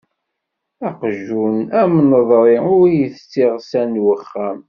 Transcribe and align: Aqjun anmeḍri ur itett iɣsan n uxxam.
Aqjun 0.87 1.57
anmeḍri 1.81 2.57
ur 2.77 2.87
itett 3.03 3.33
iɣsan 3.45 3.89
n 3.97 4.01
uxxam. 4.13 4.57